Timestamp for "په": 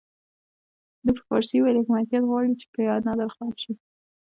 1.17-1.23